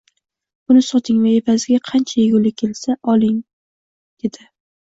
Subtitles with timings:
[0.69, 3.37] Buni soting va evaziga qancha egulik kelsa olib keling
[4.25, 4.51] dedi